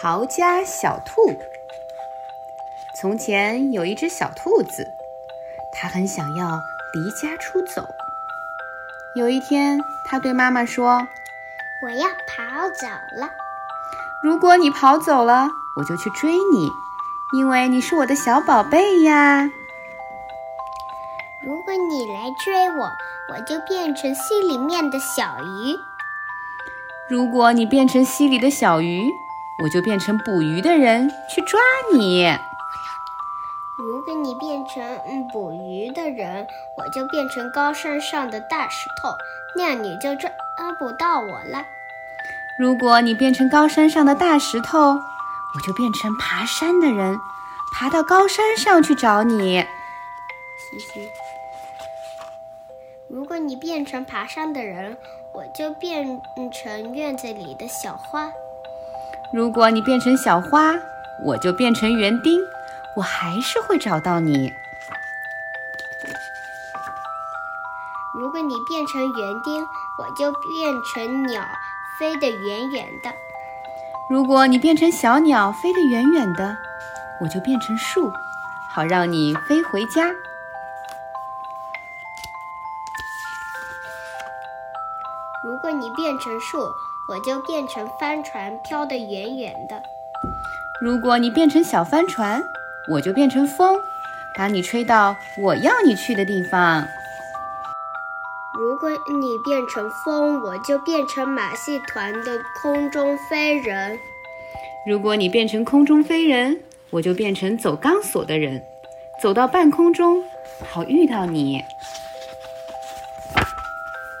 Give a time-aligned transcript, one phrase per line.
[0.00, 1.36] 逃家小兔。
[2.94, 4.94] 从前有一只小兔子，
[5.72, 6.60] 它很想要
[6.94, 7.88] 离家出走。
[9.16, 11.08] 有一天，它对妈妈说
[11.82, 12.86] ：“我要跑走
[13.20, 13.28] 了。
[14.22, 16.70] 如果你跑走了，我就去追你，
[17.32, 19.50] 因为你是我的小宝贝呀。
[21.42, 22.88] 如果你来追我，
[23.32, 25.76] 我就变成溪里面的小鱼。
[27.08, 29.10] 如果你变成溪里的小鱼，
[29.62, 31.60] 我就变成捕鱼的人去抓
[31.92, 32.26] 你。
[33.76, 39.14] 如果你变成嗯捕鱼的人，我就变成高山上的大石头，
[39.56, 40.30] 那样你就抓
[40.78, 41.64] 不到我了。
[42.58, 47.18] 如果你变成高山上的大石头，我就变成爬山的人，
[47.72, 49.60] 爬到高山上去找你。
[49.60, 51.08] 嘻嘻。
[53.08, 54.96] 如果你变成爬山的人，
[55.32, 56.20] 我就变
[56.52, 58.30] 成院子里的小花。
[59.30, 60.74] 如果你变成小花，
[61.22, 62.40] 我就变成园丁，
[62.96, 64.50] 我还是会找到你。
[68.14, 69.62] 如果你变成园丁，
[69.98, 71.44] 我就变成鸟，
[71.98, 73.12] 飞得远远的。
[74.08, 76.56] 如果你变成小鸟，飞得远远的，
[77.20, 78.10] 我就变成树，
[78.70, 80.10] 好让你飞回家。
[85.48, 86.58] 如果你变成树，
[87.08, 89.82] 我就变成帆船，飘得远远的。
[90.78, 92.44] 如果你变成小帆船，
[92.86, 93.80] 我就变成风，
[94.36, 96.84] 把你吹到我要你去的地方。
[98.58, 103.98] 如果你变成风，我就变成马戏团的空中飞人。
[104.86, 106.60] 如果你变成空中飞人，
[106.90, 108.62] 我就变成走钢索的人，
[109.18, 110.22] 走到半空中，
[110.70, 111.64] 好遇到你。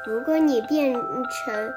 [0.08, 1.74] 如果你变成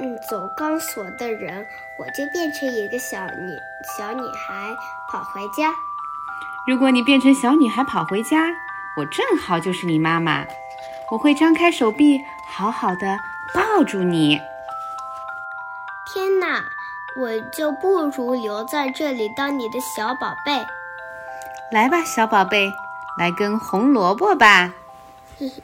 [0.00, 1.64] 嗯走钢索的人，
[1.96, 3.56] 我就变成一个小女
[3.96, 4.74] 小女孩
[5.08, 5.72] 跑回家。
[6.66, 8.48] 如果你变成小女孩跑回家，
[8.96, 10.44] 我正好就是你妈妈，
[11.12, 13.16] 我会张开手臂，好好的
[13.54, 14.40] 抱住你。
[16.12, 16.64] 天哪，
[17.16, 20.66] 我就不如留在这里当你的小宝贝。
[21.70, 22.72] 来吧，小宝贝，
[23.16, 24.74] 来根红萝卜吧。
[25.38, 25.62] 嘿嘿。